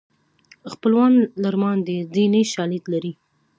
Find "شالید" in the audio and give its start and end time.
2.53-2.83